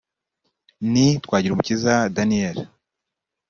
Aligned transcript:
ni 0.91 1.05
Twagirumukiza 1.23 1.93
Daniel 2.15 2.57